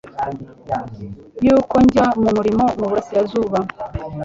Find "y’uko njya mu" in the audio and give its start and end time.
1.45-2.29